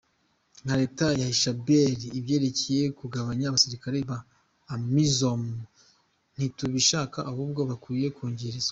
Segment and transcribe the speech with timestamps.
[0.63, 4.17] "Nka reta ya Hirshabelle, ivyerekeye kugabanya abasirikare ba
[4.73, 5.41] Amisom
[6.35, 8.69] ntitubishaka ahubwo bakwiye kwongerezwa".